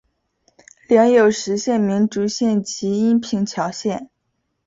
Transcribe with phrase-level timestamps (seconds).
[0.87, 4.09] 领有实县绵竹县及阴平侨县。